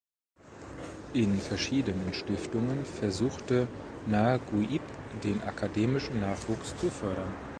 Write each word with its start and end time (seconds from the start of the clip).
In 1.13 1.37
verschiedenen 1.39 2.15
Stiftungen 2.15 2.85
versuchte 2.85 3.67
Naguib 4.07 4.81
den 5.23 5.39
akademischen 5.43 6.19
Nachwuchs 6.21 6.75
zu 6.79 6.89
fördern. 6.89 7.31